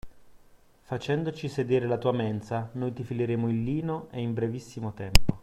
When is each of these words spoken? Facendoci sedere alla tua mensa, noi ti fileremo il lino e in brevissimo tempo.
Facendoci 0.81 1.47
sedere 1.47 1.85
alla 1.85 1.99
tua 1.99 2.11
mensa, 2.11 2.71
noi 2.73 2.91
ti 2.91 3.03
fileremo 3.03 3.47
il 3.49 3.61
lino 3.63 4.07
e 4.09 4.19
in 4.23 4.33
brevissimo 4.33 4.93
tempo. 4.93 5.37